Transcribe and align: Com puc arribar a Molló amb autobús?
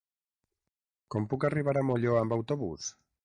Com 1.15 1.27
puc 1.35 1.45
arribar 1.49 1.77
a 1.81 1.85
Molló 1.91 2.17
amb 2.23 2.37
autobús? 2.41 2.89